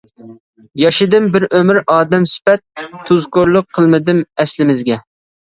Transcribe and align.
ياشىدىم 0.83 1.27
بىر 1.35 1.45
ئۆمۈر 1.57 1.79
ئادەم 1.97 2.25
سۈپەت، 2.33 2.65
تۇزكورلۇق 3.11 3.71
قىلمىدىم 3.79 4.25
ئەسلىمىزگە. 4.41 5.01